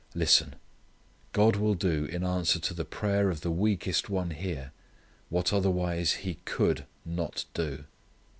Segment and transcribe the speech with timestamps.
[0.15, 0.55] Listen:
[1.31, 4.71] God will do in answer to the prayer of the weakest one here
[5.29, 7.83] what otherwise he could not do.